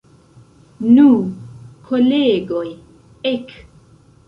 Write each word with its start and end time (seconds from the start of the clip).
Nu, 0.95 1.05
kolegoj, 1.91 2.65
ek! 3.35 3.57